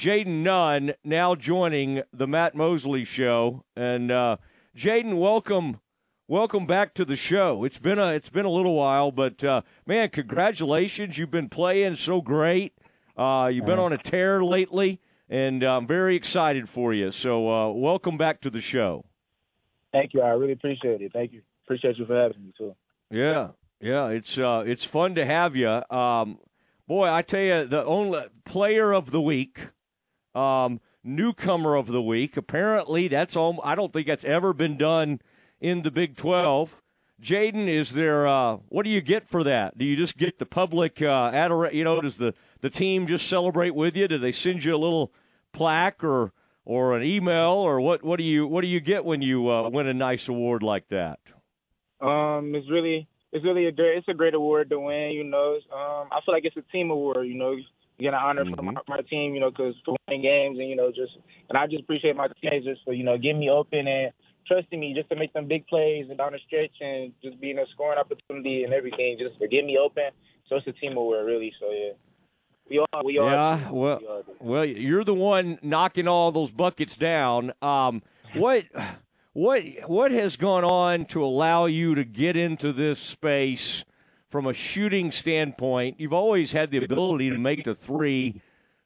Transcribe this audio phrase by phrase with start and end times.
[0.00, 4.38] Jayden Nunn now joining the Matt Mosley Show, and uh,
[4.74, 5.80] Jayden, welcome,
[6.26, 7.64] welcome back to the show.
[7.64, 11.18] It's been a it's been a little while, but uh, man, congratulations!
[11.18, 12.72] You've been playing so great.
[13.14, 17.10] Uh, you've been on a tear lately, and I'm very excited for you.
[17.10, 19.04] So, uh, welcome back to the show.
[19.92, 20.22] Thank you.
[20.22, 21.12] I really appreciate it.
[21.12, 21.42] Thank you.
[21.66, 22.74] Appreciate you for having me too.
[23.10, 23.48] Yeah,
[23.82, 24.08] yeah.
[24.08, 25.82] It's uh, it's fun to have you.
[25.90, 26.38] Um,
[26.88, 29.66] boy, I tell you, the only player of the week,
[30.34, 32.36] um, newcomer of the week.
[32.36, 33.60] Apparently, that's all.
[33.64, 35.20] I don't think that's ever been done
[35.60, 36.82] in the Big Twelve.
[37.22, 38.26] Jayden, is there?
[38.26, 39.76] Uh, what do you get for that?
[39.76, 43.28] Do you just get the public uh, adora- You know, does the the team just
[43.28, 44.08] celebrate with you?
[44.08, 45.12] Do they send you a little
[45.52, 46.32] plaque or
[46.64, 48.02] or an email or what?
[48.02, 50.88] What do you what do you get when you uh, win a nice award like
[50.88, 51.18] that?
[52.00, 55.10] Um, it's really it's really a great it's a great award to win.
[55.10, 57.26] You know, um, I feel like it's a team award.
[57.26, 57.54] You know,
[58.00, 58.54] you get an honor mm-hmm.
[58.54, 59.34] from my, my, team.
[59.34, 61.12] You know, because for winning games and you know just
[61.48, 64.12] and I just appreciate my teammates just for you know getting me open and
[64.46, 67.58] trusting me just to make some big plays and down the stretch and just being
[67.58, 70.10] a scoring opportunity and everything just to get me open.
[70.48, 71.52] So it's a team award, really.
[71.60, 71.92] So yeah.
[72.68, 73.04] We are.
[73.04, 73.32] We are.
[73.32, 73.70] Yeah.
[73.70, 74.22] Well, we are.
[74.38, 77.52] well, you're the one knocking all those buckets down.
[77.60, 78.00] Um,
[78.34, 78.64] what,
[79.32, 83.84] what, what has gone on to allow you to get into this space
[84.30, 86.00] from a shooting standpoint?
[86.00, 88.40] You've always had the ability to make the three,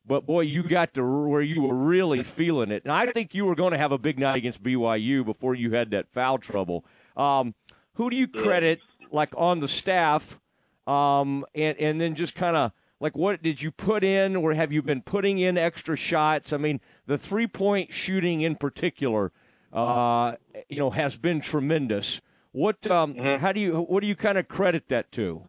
[0.05, 2.83] but boy, you got to where you were really feeling it.
[2.85, 5.73] And I think you were going to have a big night against BYU before you
[5.73, 6.85] had that foul trouble.
[7.17, 7.55] Um,
[7.95, 8.81] who do you credit,
[9.13, 10.41] like on the staff,
[10.87, 14.73] um, and and then just kind of like what did you put in or have
[14.73, 19.33] you been putting in extra shots i mean the three point shooting in particular
[19.73, 20.35] uh,
[20.69, 22.21] you know has been tremendous
[22.55, 23.43] what um, mm-hmm.
[23.43, 25.43] how do you what do you kind of credit that to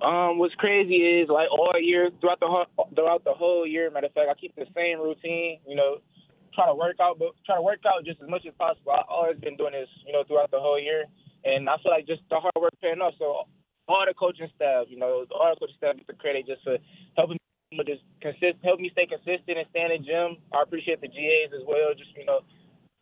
[0.00, 3.90] um, what's crazy is like all year throughout the whole, throughout the whole year.
[3.90, 5.58] Matter of fact, I keep the same routine.
[5.66, 5.98] You know,
[6.54, 8.94] try to work out, but try to work out just as much as possible.
[8.94, 11.02] I always been doing this, you know, throughout the whole year,
[11.42, 13.14] and I feel like just the hard work paying off.
[13.18, 13.50] So
[13.90, 16.78] all the coaching staff, you know, all the coaching staff gets the credit just for
[17.18, 17.38] helping
[17.74, 20.38] me just consist, help me stay consistent and stay in the gym.
[20.54, 22.46] I appreciate the GAs as well, just you know,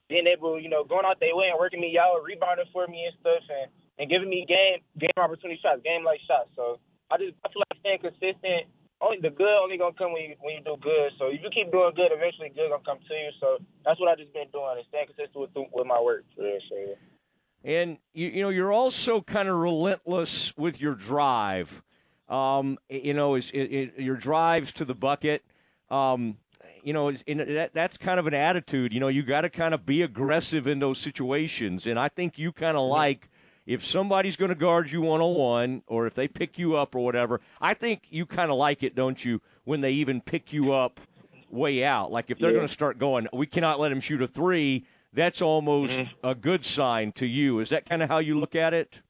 [0.08, 3.06] being able, you know, going out their way and working me out, rebounding for me
[3.06, 6.50] and stuff, and and giving me game game opportunity shots, game like shots.
[6.54, 6.78] So
[7.10, 8.70] I just I feel like staying consistent.
[9.00, 11.12] Only the good only gonna come when you when you do good.
[11.18, 13.30] So if you keep doing good, eventually good gonna come to you.
[13.40, 16.24] So that's what I just been doing and staying consistent with with my work.
[17.64, 21.82] And you, you know, you're also kind of relentless with your drive.
[22.28, 25.44] Um, you know, is your drives to the bucket.
[25.90, 26.38] Um,
[26.86, 28.92] you know, that, that's kind of an attitude.
[28.92, 31.86] You know, you got to kind of be aggressive in those situations.
[31.86, 32.92] And I think you kind of mm-hmm.
[32.92, 33.28] like
[33.66, 36.94] if somebody's going to guard you one on one, or if they pick you up
[36.94, 37.40] or whatever.
[37.60, 39.42] I think you kind of like it, don't you?
[39.64, 41.00] When they even pick you up
[41.50, 42.58] way out, like if they're yeah.
[42.58, 44.86] going to start going, we cannot let him shoot a three
[45.16, 46.26] that's almost mm-hmm.
[46.26, 47.58] a good sign to you.
[47.60, 49.00] Is that kind of how you look at it?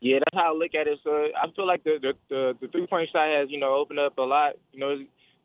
[0.00, 0.98] Yeah, that's how I look at it.
[1.04, 3.98] So I feel like the the, the, the three point shot has you know opened
[3.98, 4.54] up a lot.
[4.72, 4.96] You know,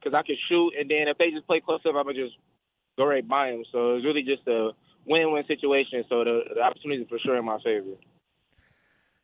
[0.02, 2.36] because I can shoot, and then if they just play close up, I'm gonna just
[2.98, 3.64] go right by them.
[3.72, 4.72] So it's really just a
[5.06, 6.04] win-win situation.
[6.10, 7.96] So the, the opportunity is for sure in my favor.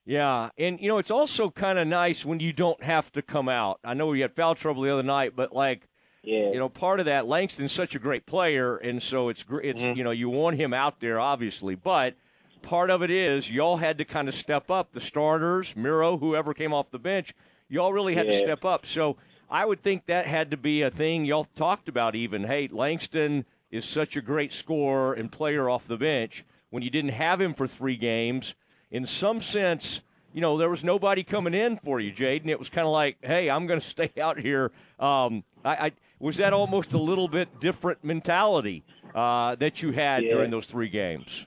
[0.05, 3.49] Yeah, and you know it's also kind of nice when you don't have to come
[3.49, 3.79] out.
[3.83, 5.87] I know we had foul trouble the other night, but like
[6.27, 6.51] yeah.
[6.51, 9.97] You know, part of that, Langston's such a great player, and so it's it's mm-hmm.
[9.97, 12.15] you know you want him out there obviously, but
[12.61, 14.91] part of it is y'all had to kind of step up.
[14.91, 17.33] The starters, Miro, whoever came off the bench,
[17.69, 18.33] y'all really had yeah.
[18.33, 18.85] to step up.
[18.85, 19.15] So
[19.49, 22.15] I would think that had to be a thing y'all talked about.
[22.15, 26.45] Even hey, Langston is such a great scorer and player off the bench.
[26.69, 28.55] When you didn't have him for three games,
[28.91, 30.01] in some sense,
[30.33, 32.47] you know, there was nobody coming in for you, Jayden.
[32.47, 34.71] It was kind of like, hey, I'm going to stay out here.
[34.99, 38.83] Um, I, I, was that almost a little bit different mentality
[39.13, 40.33] uh, that you had yeah.
[40.33, 41.45] during those three games?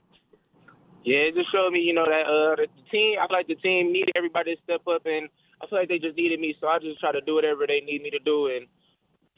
[1.04, 3.18] Yeah, it just showed me, you know, that uh, the team.
[3.20, 5.28] I feel like the team needed everybody to step up, and
[5.62, 6.56] I feel like they just needed me.
[6.60, 8.66] So I just try to do whatever they need me to do, and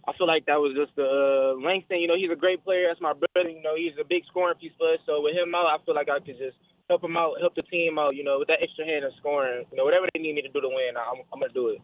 [0.07, 2.01] I feel like that was just the uh, Langston.
[2.01, 2.87] You know, he's a great player.
[2.89, 3.49] That's my brother.
[3.49, 5.01] You know, he's a big scoring piece for us.
[5.07, 6.57] So with him out, I feel like I could just
[6.89, 8.17] help him out, help the team out.
[8.17, 9.65] You know, with that extra hand of scoring.
[9.71, 11.83] You know, whatever they need me to do to win, I'm, I'm gonna do it.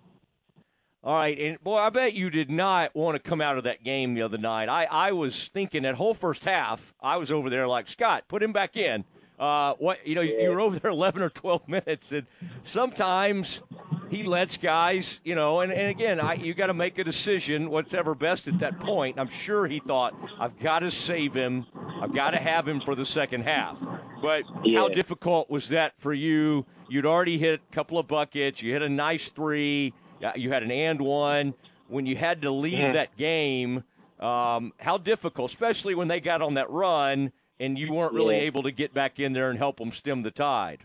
[1.04, 3.84] All right, and boy, I bet you did not want to come out of that
[3.84, 4.68] game the other night.
[4.68, 8.42] I, I was thinking that whole first half, I was over there like Scott, put
[8.42, 9.04] him back in.
[9.38, 10.40] Uh, what you know, yeah.
[10.42, 12.26] you were over there eleven or twelve minutes, and
[12.64, 13.62] sometimes
[14.10, 17.70] he lets guys, you know, and, and again, I, you got to make a decision,
[17.70, 19.18] whatever best at that point.
[19.18, 21.66] I'm sure he thought, I've got to save him,
[22.00, 23.76] I've got to have him for the second half.
[24.20, 24.80] But yeah.
[24.80, 26.66] how difficult was that for you?
[26.88, 29.92] You'd already hit a couple of buckets, you hit a nice three
[30.34, 31.54] you had an and one.
[31.86, 33.84] When you had to leave that game,
[34.18, 37.30] Um, how difficult, especially when they got on that run
[37.60, 38.42] and you weren't really Yeah.
[38.50, 40.80] able to get back in there and help them stem the tide.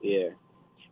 [0.00, 0.30] Yeah.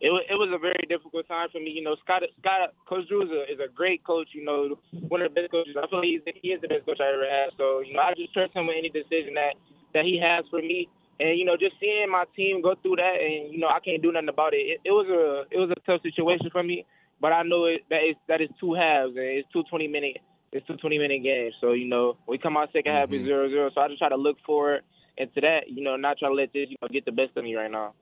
[0.02, 1.70] It was, it was a very difficult time for me.
[1.70, 4.34] You know, Scott, Scott Coach Drew is a, is a great coach.
[4.34, 4.74] You know,
[5.06, 5.78] one of the best coaches.
[5.78, 7.54] I feel he's, he is the best coach I ever had.
[7.56, 9.54] So, you know, I just trust him with any decision that,
[9.94, 10.90] that he has for me.
[11.22, 14.02] And, you know, just seeing my team go through that and, you know, I can't
[14.02, 14.74] do nothing about it.
[14.74, 16.82] It, it was a it was a tough situation for me.
[17.22, 20.18] But I know it, that is that is two halves and it's two 20 minute
[20.50, 21.54] it's two 20 minute games.
[21.60, 23.20] So, you know, we come out 2nd half Mhm.
[23.20, 23.70] is zero zero.
[23.72, 24.82] So I just try to look forward
[25.16, 27.44] into that, you know, not try to let this, you know, get the best of
[27.44, 27.94] me right now.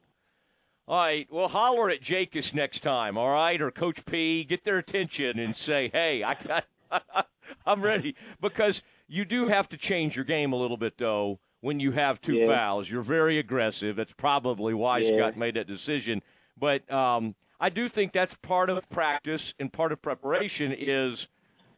[0.91, 1.29] All right.
[1.31, 3.63] Well, holler at Jacobs next time, all right?
[3.63, 4.43] Or Coach P.
[4.43, 6.67] Get their attention and say, hey, I got,
[7.65, 8.17] I'm ready.
[8.41, 12.21] Because you do have to change your game a little bit, though, when you have
[12.21, 12.47] two Yeah.
[12.47, 12.91] fouls.
[12.91, 13.95] You're very aggressive.
[13.95, 15.17] That's probably why Yeah.
[15.17, 16.23] Scott made that decision.
[16.59, 21.29] But um, I do think that's part of practice and part of preparation is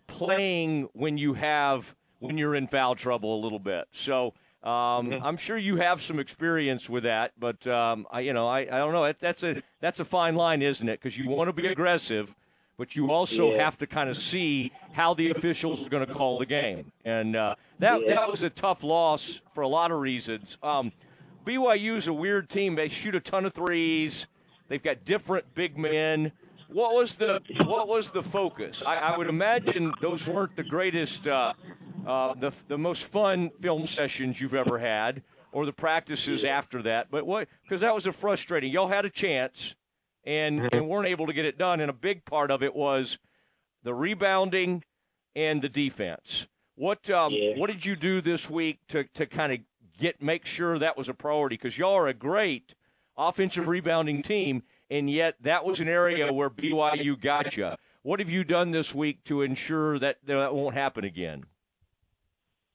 [0.07, 3.89] playing when you have when you're in foul trouble a little bit.
[3.93, 4.33] So
[4.65, 4.73] um,
[5.11, 5.25] Mm-hmm.
[5.25, 8.79] I'm sure you have some experience with that, but um, I, you know, I, I
[8.79, 9.05] don't know.
[9.05, 11.01] That, that's a that's a fine line, isn't it?
[11.01, 12.35] Because you want to be aggressive,
[12.79, 13.65] but you also Yeah.
[13.65, 16.93] have to kind of see how the officials are going to call the game.
[17.05, 18.15] And uh, that Yeah.
[18.15, 20.57] that was a tough loss for a lot of reasons.
[20.63, 20.93] Um,
[21.45, 22.77] BYU's a weird team.
[22.77, 24.27] They shoot a ton of threes.
[24.69, 26.33] They've got different big men.
[26.69, 28.83] What was the what was the focus?
[28.87, 31.53] I, I would imagine those weren't the greatest, uh,
[32.07, 35.23] uh, the the most fun film sessions you've ever had,
[35.53, 37.11] or the practices after that.
[37.11, 37.49] But what?
[37.63, 38.73] Because that was a frustrating.
[38.73, 39.75] Y'all had a chance,
[40.25, 41.81] and and weren't able to get it done.
[41.81, 43.19] And a big part of it was
[43.83, 44.85] the rebounding
[45.35, 46.47] and the defense.
[46.75, 47.55] What um, Yeah.
[47.57, 49.59] what did you do this week to to kind of
[49.99, 51.57] get make sure that was a priority?
[51.57, 52.75] Because y'all are a great
[53.17, 57.73] offensive rebounding team, and yet that was an area where BYU got you.
[58.03, 61.45] What have you done this week to ensure that that won't happen again?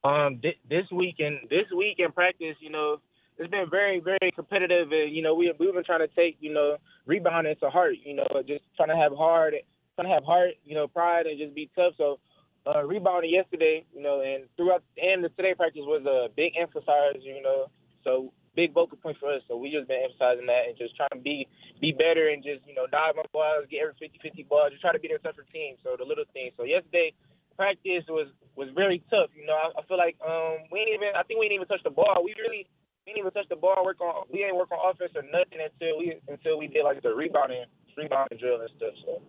[0.04, 2.98] Um, thi- this week and this week in practice, you know,
[3.38, 6.54] it's been very, very competitive, and you know, we we've been trying to take, you
[6.54, 9.56] know, rebounding to heart, you know, just trying to have hard,
[9.96, 11.94] trying to have heart, you know, pride, and just be tough.
[11.98, 12.20] So,
[12.66, 17.22] uh, rebounding yesterday, you know, and throughout and the today practice was a big emphasis,
[17.22, 17.70] you know,
[18.04, 19.42] so big vocal point for us.
[19.48, 21.48] So we just been emphasizing that and just trying to be
[21.80, 24.92] be better and just you know dive my balls, get every 50-50 ball, just try
[24.92, 25.78] to be the tougher team.
[25.86, 26.58] So the little things.
[26.58, 27.14] So yesterday
[27.58, 29.34] practice was was very tough.
[29.36, 31.72] You know, I, I feel like um we ain't even I think we didn't even
[31.74, 32.22] touch the ball.
[32.24, 32.70] We really
[33.04, 33.84] we didn't even touch the ball.
[33.84, 37.02] Work on we ain't work on offense or nothing until we until we did like
[37.02, 37.66] the rebounding
[37.98, 38.94] rebounding drill and stuff.
[39.04, 39.20] So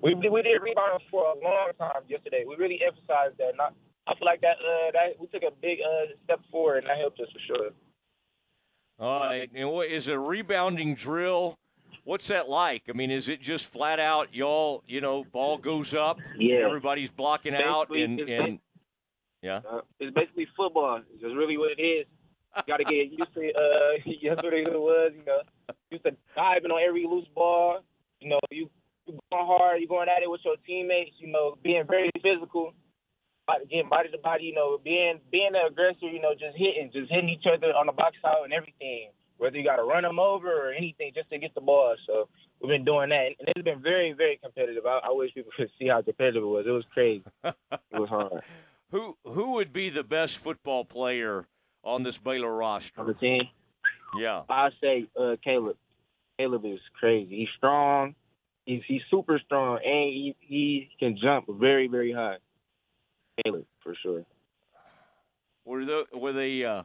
[0.00, 2.46] we we did rebounding for a long time yesterday.
[2.46, 3.58] We really emphasized that.
[3.58, 3.74] Not
[4.06, 7.02] I feel like that uh that we took a big uh step forward and that
[7.02, 7.70] helped us for sure.
[8.96, 11.58] All right, and what is a rebounding drill?
[12.04, 12.82] What's that like?
[12.88, 14.82] I mean, is it just flat out y'all?
[14.86, 16.56] You know, ball goes up, Yeah.
[16.66, 18.58] everybody's blocking out, and and
[19.42, 19.60] yeah.
[19.68, 21.00] Uh, it's basically football.
[21.14, 22.06] It's really what it is.
[22.56, 23.48] You got to get used to.
[23.52, 23.98] Uh,
[24.42, 25.12] what it was.
[25.16, 25.40] You know,
[25.90, 27.80] used to diving on every loose ball.
[28.20, 28.70] You know, you
[29.06, 29.80] you going hard.
[29.80, 31.16] You going at it with your teammates.
[31.18, 32.72] You know, being very physical,
[33.46, 34.44] body- getting body to body.
[34.44, 36.06] You know, being being the aggressor.
[36.08, 39.08] You know, just hitting, just hitting each other on the box out and everything.
[39.38, 41.96] Whether you got to run them over or anything, just to get the ball.
[42.06, 42.28] So
[42.60, 44.86] we've been doing that, and it's been very, very competitive.
[44.86, 46.64] I, I wish people could see how competitive it was.
[46.66, 47.24] It was crazy.
[47.44, 47.54] it
[47.92, 48.42] was hard.
[48.90, 51.48] Who who would be the best football player
[51.82, 53.00] on this Baylor roster?
[53.00, 53.42] On the team.
[54.16, 54.42] Yeah.
[54.48, 55.76] I say uh, Caleb.
[56.38, 57.38] Caleb is crazy.
[57.38, 58.14] He's strong.
[58.66, 62.36] He's he's super strong, and he he can jump very very high.
[63.42, 64.24] Caleb for sure.
[65.64, 66.64] Were the were they?
[66.64, 66.84] Uh,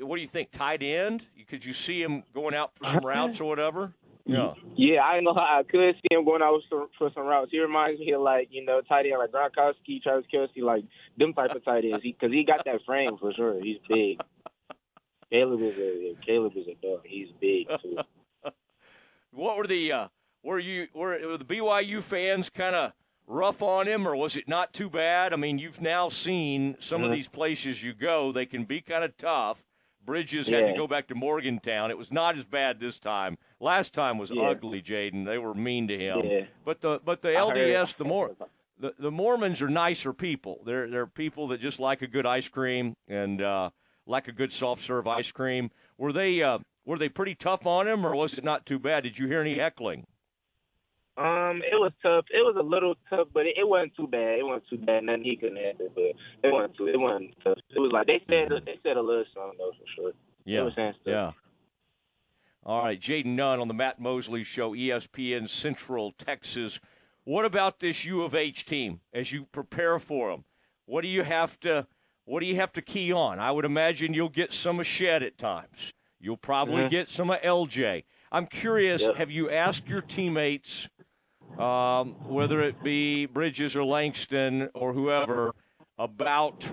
[0.00, 0.50] what do you think?
[0.50, 1.24] Tight end?
[1.48, 3.92] Could you see him going out for some routes or whatever?
[4.26, 4.52] Yeah.
[4.76, 7.50] Yeah, I know how I could see him going out with for some routes.
[7.50, 10.84] He reminds me of like you know tight end like Gronkowski, Travis Kelce, like
[11.16, 12.02] them type of tight ends.
[12.02, 13.58] Because he, got that frame for sure.
[13.62, 14.20] He's big.
[15.30, 17.00] Caleb is a Caleb is a dog.
[17.04, 17.98] He's big too.
[19.30, 19.92] What were the?
[19.92, 20.08] Uh,
[20.42, 22.92] were you were, were the BYU fans kind of
[23.26, 25.34] rough on him, or was it not too bad?
[25.34, 27.14] I mean, you've now seen some of Mhm.
[27.14, 29.58] these places you go; they can be kind of tough.
[30.04, 31.90] Bridges had to go back to Morgantown.
[31.90, 33.36] It was not as bad this time.
[33.60, 34.42] Last time was Yeah.
[34.50, 35.24] ugly, Jayden.
[35.26, 36.20] They were mean to him.
[36.24, 36.44] Yeah.
[36.64, 38.30] But the but the I LDS, the more
[38.78, 40.60] the, the Mormons are nicer people.
[40.64, 43.70] They're they're people that just like a good ice cream and uh,
[44.06, 45.70] like a good soft serve ice cream.
[45.98, 49.02] Were they uh, were they pretty tough on him, or was it not too bad?
[49.02, 50.06] Did you hear any heckling?
[51.18, 52.26] Um, it was tough.
[52.30, 54.38] It was a little tough, but it, it wasn't too bad.
[54.38, 55.04] It wasn't too bad.
[55.04, 56.86] Nothing he couldn't handle, but it wasn't too.
[56.86, 57.58] It wasn't tough.
[57.70, 58.50] It was like they said.
[58.64, 60.12] They said a little something though for sure.
[60.44, 61.12] Yeah, were saying stuff.
[61.12, 61.30] yeah.
[62.64, 66.80] All right, Jayden Nunn on the Matt Mosley Show, ESPN Central Texas.
[67.24, 70.44] What about this U of H team as you prepare for them?
[70.88, 71.86] what do you have to
[72.24, 73.38] what do you have to key on?
[73.38, 75.94] I would imagine you'll get some of Shead at times.
[76.20, 76.90] You'll probably mm-hmm.
[76.90, 78.04] get some of LJ.
[78.30, 79.16] I'm curious, yep.
[79.16, 80.88] have you asked your teammates,
[81.58, 85.54] um, whether it be Bridges or Langston or whoever,
[85.98, 86.64] about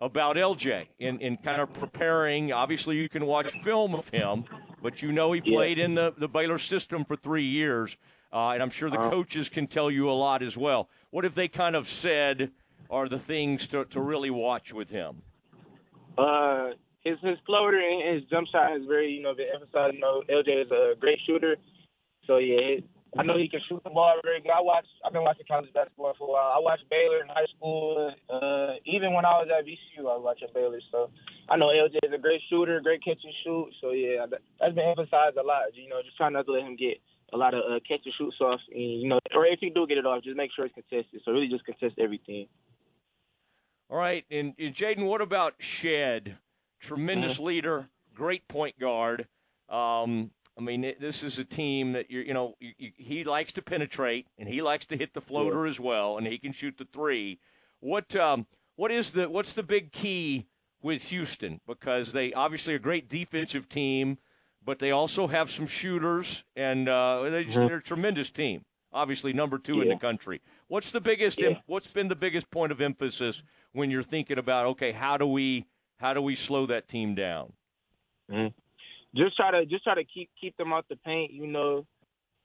[0.00, 2.52] about LJ in, in kind of preparing?
[2.52, 4.44] Obviously, you can watch film of him,
[4.82, 5.84] but you know he played yeah.
[5.84, 7.96] in the, the Baylor system for three years,
[8.32, 9.10] uh, and I'm sure the uh-huh.
[9.10, 10.88] coaches can tell you a lot as well.
[11.10, 12.50] What have they kind of said
[12.90, 15.22] are the things to, to really watch with him?
[16.18, 16.70] Uh,
[17.04, 19.94] his his floater and his jump shot is very you know been emphasized.
[19.94, 21.56] You know, LJ is a great shooter,
[22.26, 22.80] so yeah,
[23.18, 24.50] I know he can shoot the ball very good.
[24.50, 24.86] I watch.
[25.04, 26.52] I've been watching college basketball for a while.
[26.56, 28.10] I watched Baylor in high school.
[28.30, 30.80] Uh, even when I was at VCU, I was watching Baylor.
[30.90, 31.10] So
[31.48, 33.68] I know LJ is a great shooter, great catch and shoot.
[33.82, 35.68] So yeah, that, has been emphasized a lot.
[35.74, 36.98] You know, just trying not to let him get
[37.32, 38.60] a lot of uh, catch and shoot off.
[38.72, 41.20] And, you know, or if he do get it off, just make sure it's contested.
[41.24, 42.48] So really, just contest everything.
[43.90, 46.38] All right, and, and Jayden, what about Shead?
[46.80, 47.44] Tremendous mm-hmm.
[47.44, 49.26] leader, great point guard.
[49.68, 53.24] Um, I mean, it, this is a team that you're, you know, you, you, he
[53.24, 55.70] likes to penetrate and he likes to hit the floater yeah.
[55.70, 57.38] as well, and he can shoot the three.
[57.80, 60.46] What, um, what is the, what's the big key
[60.82, 61.60] with Houston?
[61.66, 64.18] Because they obviously a great defensive team,
[64.64, 67.68] but they also have some shooters, and uh, they just, mm-hmm.
[67.68, 68.64] they're a tremendous team.
[68.92, 69.82] Obviously, number two yeah.
[69.84, 70.42] in the country.
[70.68, 71.40] What's the biggest?
[71.40, 71.60] Yeah.
[71.66, 73.42] What's been the biggest point of emphasis
[73.72, 75.66] when you're thinking about okay, how do we
[75.96, 77.54] how do we slow that team down?
[78.30, 78.48] Mm-hmm.
[79.14, 81.86] Just try to just try to keep keep them out the paint, you know,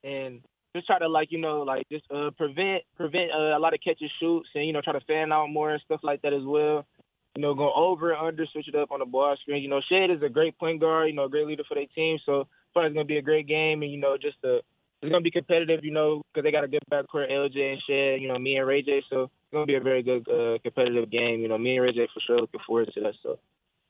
[0.04, 0.40] and
[0.74, 3.80] just try to like you know like just uh, prevent prevent uh, a lot of
[3.82, 6.32] catch and shoots, and you know try to fan out more and stuff like that
[6.32, 6.86] as well.
[7.34, 9.62] You know, go over and under, switch it up on the ball screen.
[9.62, 11.86] You know, Shead is a great point guard, you know, a great leader for their
[11.94, 12.18] team.
[12.26, 14.60] So, it's gonna be a great game, and you know, just a
[15.00, 18.20] it's gonna be competitive, you know, because they got a good backcourt, LJ and Shead,
[18.20, 19.02] you know, me and Ray J.
[19.08, 21.40] So it's gonna be a very good uh, competitive game.
[21.40, 22.08] You know, me and Ray J.
[22.12, 23.14] for sure looking forward to that.
[23.22, 23.40] So it's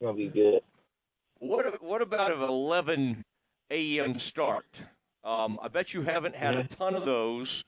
[0.03, 0.61] gonna be good.
[1.39, 3.25] What What about an 11
[3.71, 4.19] a.m.
[4.19, 4.67] start?
[5.25, 7.65] Um, I bet you haven't had a ton of those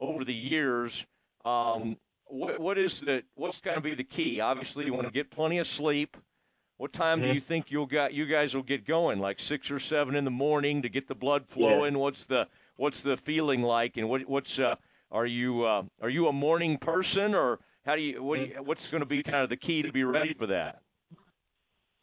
[0.00, 1.06] over the years.
[1.44, 4.40] Um, what, what is the What's going to be the key?
[4.40, 6.16] Obviously, you want to get plenty of sleep.
[6.76, 9.20] What time do you think you'll got you guys will get going?
[9.20, 11.94] Like six or seven in the morning to get the blood flowing.
[11.94, 12.00] Yeah.
[12.00, 14.74] What's the what's the feeling like, and what, what's uh,
[15.10, 18.62] are you uh, are you a morning person, or how do you, what do you
[18.62, 20.80] what's going to be kind of the key to be ready for that?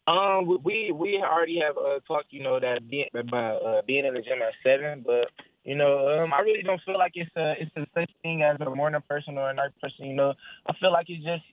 [0.06, 4.14] Um, we we already have uh, talked, you know, that being about uh, being in
[4.14, 5.30] the gym at seven, but
[5.64, 8.58] you know, um, I really don't feel like it's a it's a such thing as
[8.60, 10.06] a morning person or a night person.
[10.06, 10.34] You know,
[10.66, 11.44] I feel like it's just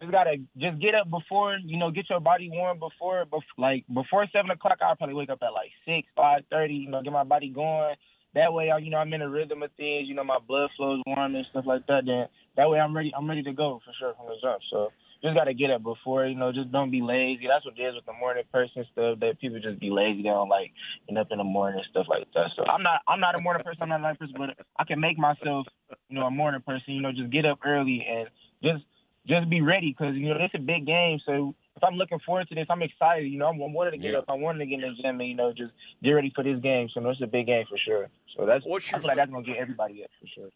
[0.00, 3.84] just gotta just get up before you know get your body warm before, before like
[3.92, 4.78] before seven o'clock.
[4.80, 6.74] I'll probably wake up at like six five thirty.
[6.74, 7.96] You know, get my body going
[8.34, 10.06] that way, I, you know, I'm in a rhythm of things.
[10.08, 12.02] You know, my blood flows warm and stuff like that.
[12.06, 12.26] Then
[12.56, 13.12] that way, I'm ready.
[13.16, 14.62] I'm ready to go for sure from the jump.
[14.70, 14.90] So
[15.22, 16.26] just got to get up before.
[16.26, 17.46] You know, just don't be lazy.
[17.46, 19.20] That's what it is with the morning person stuff.
[19.20, 20.22] That people just be lazy.
[20.22, 20.72] They don't like
[21.08, 22.50] get up in the morning and stuff like that.
[22.56, 23.02] So I'm not.
[23.08, 23.82] I'm not a morning person.
[23.82, 25.66] I'm not a night person, but I can make myself,
[26.08, 26.94] you know, a morning person.
[26.94, 28.28] You know, just get up early and
[28.62, 28.84] just
[29.26, 31.20] just be ready because you know it's a big game.
[31.26, 33.26] So if I'm looking forward to this, I'm excited.
[33.30, 34.18] You know, I'm, I'm wanting to get yeah.
[34.18, 34.24] up.
[34.28, 35.72] I wanted to get in the gym and you know just
[36.02, 36.88] get ready for this game.
[36.92, 38.08] So no, it's a big game for sure.
[38.36, 40.50] So that's What's I feel like that's gonna get everybody up for sure.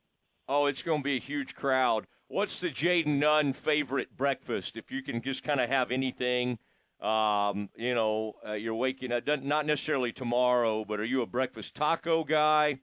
[0.49, 2.07] Oh, it's going to be a huge crowd.
[2.35, 4.77] What's the Jayden Nunn favorite breakfast?
[4.77, 6.59] If you can just kind of have anything,
[7.01, 11.77] um, you know, uh, you're waking up, not necessarily tomorrow, but are you a breakfast
[11.77, 12.81] taco guy?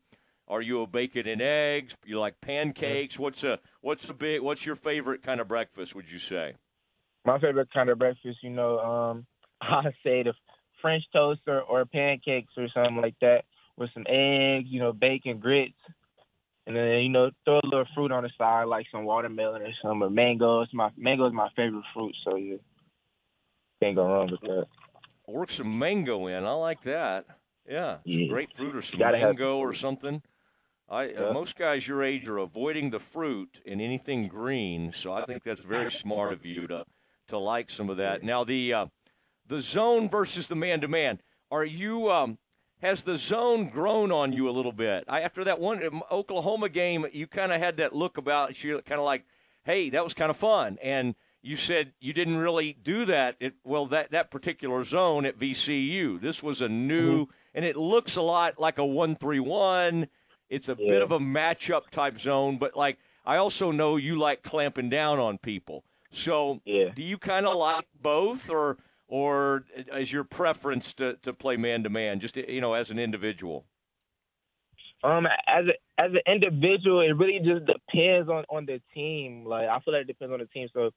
[0.48, 1.98] Are you a bacon and eggs?
[2.06, 3.20] You like pancakes?
[3.20, 4.40] What's a what's the big?
[4.40, 5.96] What's your favorite kind of breakfast?
[5.96, 6.54] Would you say?
[7.26, 9.26] My favorite kind of breakfast, you know, um,
[9.62, 10.34] I say the
[10.82, 13.44] French toast or, or pancakes or something like that
[13.76, 15.76] with some eggs, you know, bacon, grits,
[16.76, 19.72] and then you know throw a little fruit on the side like some watermelon or
[19.82, 20.62] some or mango.
[20.62, 22.60] It's my mango is my favorite fruit, so you
[23.82, 24.66] can't go wrong with that.
[25.28, 26.46] Work some mango in.
[26.46, 27.26] I like that.
[27.70, 28.28] Yeah, yeah.
[28.28, 30.22] grapefruit or some mango or something.
[30.90, 31.20] I, uh, yeah.
[31.28, 35.44] uh, most guys your age are avoiding the fruit and anything green, so I think
[35.44, 36.86] that's very smart of you to
[37.30, 38.24] to like some of that.
[38.24, 38.86] Now the uh,
[39.48, 41.20] the zone versus the man to man.
[41.50, 42.38] Are you um,
[42.82, 45.04] has the zone grown on you a little bit?
[45.08, 48.82] I, after that one um, Oklahoma game, you kind of had that look about you,
[48.86, 49.24] kind of like,
[49.64, 53.36] hey, that was kind of fun, and you said you didn't really do that.
[53.40, 57.32] It, well, that that particular zone at VCU, this was a new, mm-hmm.
[57.56, 60.08] and it looks a lot like a one three one.
[60.50, 60.92] It's a yeah.
[60.92, 65.20] bit of a matchup type zone, but like I also know you like clamping down
[65.20, 65.84] on people.
[66.12, 66.90] So, yeah.
[66.94, 68.78] do you kind of like both, or
[69.12, 72.98] or is your preference to, to play man to man, just you know, as an
[72.98, 73.66] individual?
[75.04, 79.46] Um, as a, as an individual, it really just depends on on the team.
[79.46, 80.70] Like I feel like it depends on the team.
[80.74, 80.92] So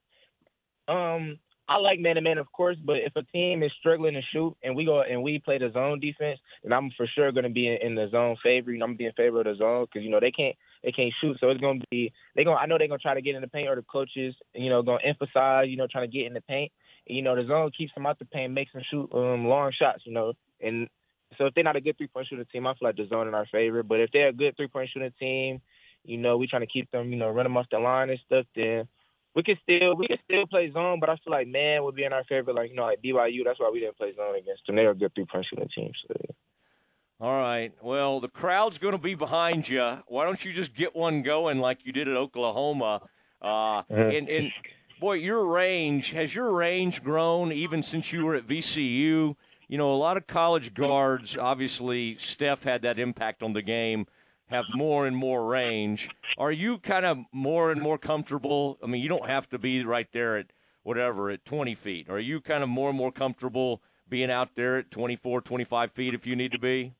[0.86, 4.20] Um, I like man to man, of course, but if a team is struggling to
[4.32, 7.44] shoot and we go and we play the zone defense, then I'm for sure going
[7.44, 8.70] to be in, in, the zone favor.
[8.70, 10.54] You know, I'm gonna be in favor of the zone because you know they can't
[10.82, 13.02] they can't shoot, so it's going to be they going I know they're going to
[13.02, 15.78] try to get in the paint, or the coaches you know going to emphasize you
[15.78, 16.70] know trying to get in the paint.
[17.06, 20.02] You know, the zone keeps them out the paint, makes them shoot um, long shots.
[20.04, 20.88] You know, and
[21.38, 23.28] so if they're not a good three point shooting team, I feel like the zone
[23.28, 23.82] in our favor.
[23.82, 25.60] But if they're a good three point shooting team,
[26.04, 28.18] you know, we're trying to keep them, you know, run them off the line and
[28.26, 28.88] stuff, then
[29.34, 32.04] we can still we can still play zone, but I feel like man would be
[32.04, 32.52] in our favor.
[32.52, 34.76] Like you know, like BYU, that's why we didn't play zone against them.
[34.76, 35.92] They're a good three point shooting team.
[36.06, 36.14] So.
[37.20, 37.72] All right.
[37.80, 39.98] Well, the crowd's going to be behind you.
[40.08, 43.02] Why don't you just get one going like you did at Oklahoma?
[43.40, 43.94] Uh, mm-hmm.
[43.94, 44.52] and, and
[45.00, 49.36] boy, your range has your range grown even since you were at VCU.
[49.68, 51.36] You know, a lot of college guards.
[51.36, 54.06] Obviously, Steph had that impact on the game
[54.46, 56.08] have more and more range.
[56.38, 58.78] Are you kind of more and more comfortable?
[58.82, 60.46] I mean, you don't have to be right there at
[60.82, 62.08] whatever at 20 feet.
[62.08, 66.14] Are you kind of more and more comfortable being out there at 24, 25 feet
[66.14, 66.92] if you need to be?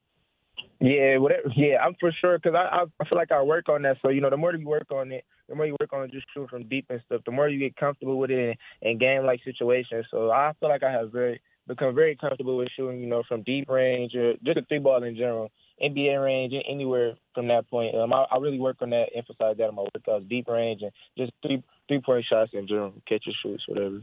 [0.80, 1.48] Yeah, whatever.
[1.54, 3.98] Yeah, I'm for sure because I, I feel like I work on that.
[4.02, 6.26] So you know, the more you work on it, the more you work on just
[6.32, 9.24] shooting from deep and stuff, the more you get comfortable with it in, in game
[9.24, 10.06] like situations.
[10.10, 13.42] So I feel like I have very become very comfortable with shooting, you know, from
[13.42, 15.50] deep range or just a three ball in general.
[15.82, 17.96] NBA range, anywhere from that point.
[17.96, 20.92] Um, I, I, really work on that, emphasize that in my workouts, deep range and
[21.18, 24.02] just three three point shots in general, catch and shoots, whatever.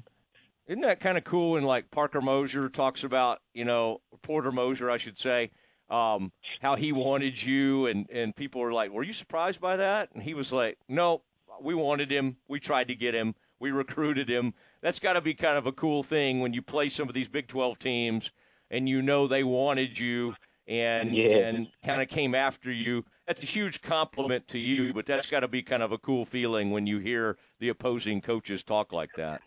[0.67, 1.55] Isn't that kind of cool?
[1.55, 5.51] And like Parker Mosier talks about, you know, Porter Moser, I should say,
[5.89, 6.31] um,
[6.61, 10.23] how he wanted you, and and people were like, "Were you surprised by that?" And
[10.23, 11.23] he was like, "No,
[11.61, 12.37] we wanted him.
[12.47, 13.35] We tried to get him.
[13.59, 16.89] We recruited him." That's got to be kind of a cool thing when you play
[16.89, 18.31] some of these Big 12 teams
[18.71, 20.33] and you know they wanted you
[20.67, 21.47] and yeah.
[21.47, 23.03] and kind of came after you.
[23.27, 26.25] That's a huge compliment to you, but that's got to be kind of a cool
[26.25, 29.41] feeling when you hear the opposing coaches talk like that.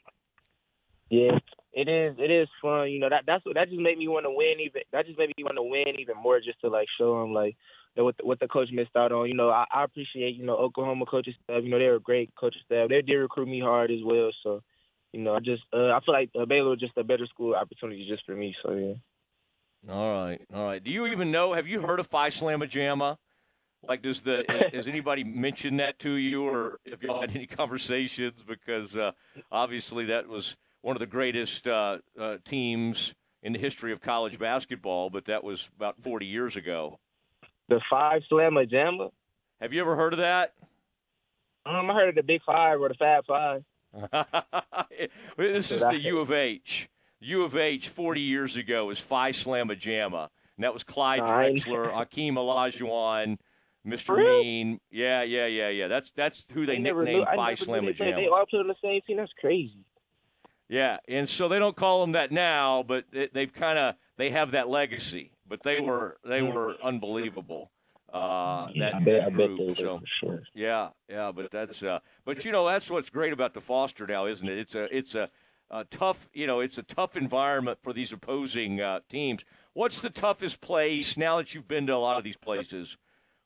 [1.11, 1.39] Yeah,
[1.73, 2.17] it is.
[2.19, 2.91] It is fun.
[2.91, 4.61] You know that that's what that just made me want to win.
[4.61, 7.33] Even that just made me want to win even more, just to like show them
[7.33, 7.57] like
[8.03, 9.29] what the, what the coach missed out on.
[9.29, 11.63] You know, I, I appreciate you know Oklahoma coaching staff.
[11.63, 12.89] You know, they're a great coaching staff.
[12.89, 14.31] They did recruit me hard as well.
[14.43, 14.63] So,
[15.13, 17.55] you know, I just uh, I feel like uh, Baylor was just a better school
[17.55, 18.55] opportunity just for me.
[18.63, 19.93] So yeah.
[19.93, 20.83] All right, all right.
[20.83, 21.53] Do you even know?
[21.53, 23.19] Have you heard of Phi Slamma Jamma?
[23.87, 28.43] Like, does the has anybody mentioned that to you, or if y'all had any conversations?
[28.47, 29.13] Because uh,
[29.53, 34.39] obviously that was one of the greatest uh, uh, teams in the history of college
[34.39, 36.99] basketball, but that was about 40 years ago.
[37.69, 39.11] The Phi Slamma Jamma.
[39.61, 40.53] Have you ever heard of that?
[41.67, 43.65] Um, I heard of the Big Five or the Fab Five.
[45.37, 46.89] this is the U of H.
[47.21, 50.29] U of H 40 years ago was Phi Slamma Jamma.
[50.57, 53.39] And that was Clyde Drexler, Hakeem Olajuwon,
[53.87, 54.17] Mr.
[54.17, 54.43] Really?
[54.43, 54.81] Mean.
[54.91, 55.89] Yeah, yeah, yeah, yeah.
[55.89, 58.17] That's that's who they nicknamed Phi Slamma Jamma.
[58.17, 59.17] They all put on the same team.
[59.17, 59.85] That's crazy.
[60.69, 64.53] Yeah, and so they don't call them that now, but they've kind of they have
[64.53, 65.34] that legacy.
[65.55, 67.71] But they were they were unbelievable.
[68.13, 69.61] Uh, that, I bet, group.
[69.61, 70.43] I bet so, sure.
[70.53, 74.27] Yeah, yeah, but that's uh, but you know that's what's great about the Foster now,
[74.27, 74.59] isn't it?
[74.59, 75.31] It's a it's a
[75.71, 79.45] uh, tough, you know, it's a tough environment for these opposing uh, teams.
[79.73, 82.97] What's the toughest place now that you've been to a lot of these places?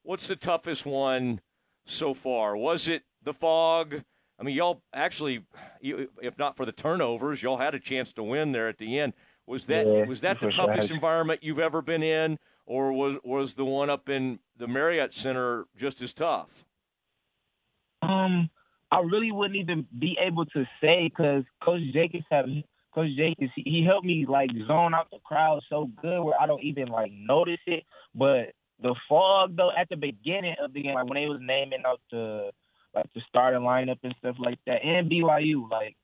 [0.03, 1.41] What's the toughest one
[1.87, 2.57] so far?
[2.57, 4.03] Was it the Phog?
[4.39, 5.45] I mean, y'all actually,
[5.83, 9.15] if not for the turnovers, y'all had a chance to win there at the end.
[9.47, 13.55] Was that yeah, was that the toughest environment you've ever been in, or was was
[13.55, 16.49] the one up in the Marriott Center just as tough?
[18.03, 18.51] Um,
[18.93, 22.47] I really wouldn't even be able to say because Coach Jacobs have
[22.95, 26.47] Coach Jacobs he, he helped me like zone out the crowd so good where I
[26.47, 27.85] don't even like notice it.
[28.15, 31.83] But the Phog though at the beginning of the game, like when they was naming
[31.87, 32.51] out the
[32.95, 35.97] like the starting lineup and stuff like that, and BYU like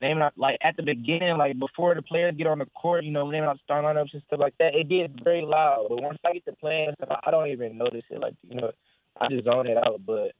[0.00, 3.12] naming out like at the beginning, like before the players get on the court, you
[3.12, 5.86] know, naming out starting lineups and stuff like that, it gets very loud.
[5.88, 8.20] But once I get to playing stuff, I don't even notice it.
[8.20, 8.72] Like you know,
[9.20, 10.00] I just zone it out.
[10.04, 10.32] But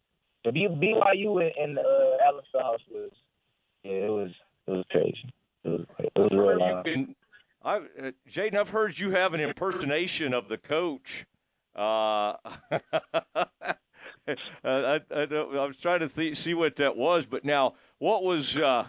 [0.45, 1.83] the BYU and uh,
[2.27, 3.11] Allen House was
[3.85, 4.31] yeah, it was
[4.67, 5.33] it was crazy.
[5.65, 7.15] It was, it was real loud.
[7.65, 11.27] I, uh, Jayden, I've heard you have an impersonation of the coach.
[11.77, 12.35] Uh,
[14.65, 18.57] I, I, I, was trying to th- see what that was, but now what was
[18.57, 18.87] uh,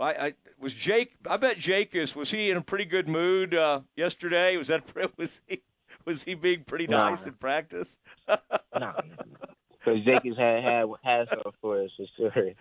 [0.00, 1.14] I, I was Jake?
[1.28, 4.56] I bet Jacobs was he in a pretty good mood uh, yesterday?
[4.56, 4.84] Was that
[5.16, 5.62] was he
[6.04, 7.98] was he being pretty nice in practice?
[8.28, 8.94] no,
[9.70, 12.52] because Jacobs had had had some for us for sure.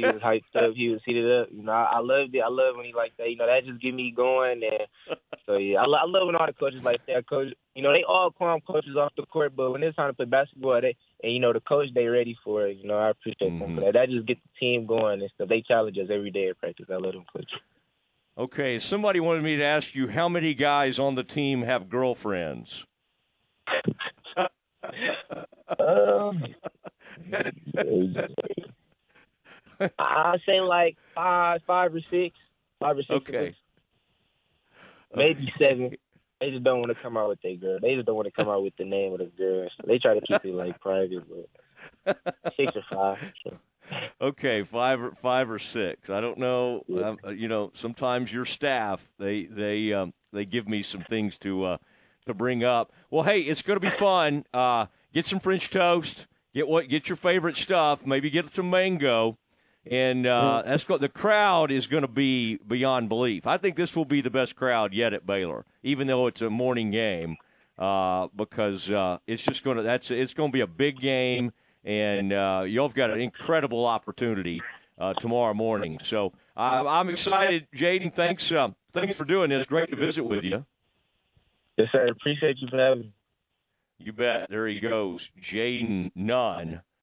[0.00, 0.74] He was hyped up.
[0.74, 1.48] He was heated up.
[1.52, 2.40] You know, I, I loved it.
[2.40, 3.30] I love when he like that.
[3.30, 4.62] You know, that just get me going.
[4.62, 7.28] And so yeah, I, I love when all the coaches like that.
[7.28, 10.14] Coach, you know, they all calm coaches off the court, but when it's time to
[10.14, 12.76] play basketball, they and you know the coach they ready for it.
[12.78, 13.58] You know, I appreciate Mhm.
[13.60, 13.94] them for that.
[13.94, 15.48] That just gets the team going and stuff.
[15.48, 16.86] They challenge us every day at practice.
[16.90, 17.50] I love them coaches.
[18.38, 22.84] Okay, somebody wanted me to ask you how many guys on the team have girlfriends.
[25.78, 26.42] Um,
[29.98, 32.36] I say like five, five or six,
[32.78, 33.12] five or six.
[33.12, 33.54] Okay.
[35.14, 35.96] Maybe seven.
[36.40, 37.78] They just don't want to come out with their girl.
[37.80, 39.68] They just don't want to come out with the name of the girl.
[39.76, 41.24] So they try to keep it like private,
[42.04, 42.18] but
[42.56, 43.32] six or five.
[43.44, 43.56] So.
[44.20, 46.10] Okay, five or five or six.
[46.10, 46.84] I don't know.
[47.02, 51.36] Um, uh, you know, sometimes your staff they they um, they give me some things
[51.38, 51.76] to uh,
[52.26, 52.92] to bring up.
[53.10, 54.44] Well, hey, it's going to be fun.
[54.54, 56.26] Uh, get some French toast.
[56.54, 56.88] Get what?
[56.88, 58.06] Get your favorite stuff.
[58.06, 59.38] Maybe get some mango.
[59.86, 63.46] And uh, that's go- the crowd is going to be beyond belief.
[63.46, 66.50] I think this will be the best crowd yet at Baylor, even though it's a
[66.50, 67.36] morning game,
[67.78, 71.52] uh, because uh, it's just going to that's it's going to be a big game,
[71.82, 74.60] and uh, y'all have got an incredible opportunity
[74.98, 75.98] uh, tomorrow morning.
[76.02, 78.14] So I I'm excited, Jayden.
[78.14, 79.64] Thanks, uh, thanks for doing this.
[79.64, 80.66] Great to visit with you.
[81.78, 82.06] Yes, sir.
[82.06, 83.12] Appreciate you for having me.
[83.98, 84.50] You bet.
[84.50, 86.82] There he goes, Jayden Nunn